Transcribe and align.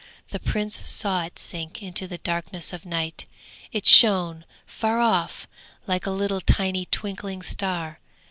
The 0.29 0.39
Prince 0.39 0.75
saw 0.77 1.25
it 1.25 1.37
sink 1.37 1.83
into 1.83 2.07
the 2.07 2.17
darkness 2.17 2.73
of 2.73 2.87
night; 2.87 3.25
it 3.71 3.85
shone 3.85 4.45
far 4.65 4.99
off 4.99 5.47
like 5.85 6.07
a 6.07 6.09
little 6.09 6.41
tiny 6.41 6.85
twinkling 6.85 7.43
star. 7.43 7.99